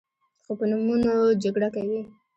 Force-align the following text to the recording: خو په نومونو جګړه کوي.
خو 0.43 0.51
په 0.59 0.65
نومونو 0.71 1.13
جګړه 1.43 1.69
کوي. 1.75 2.01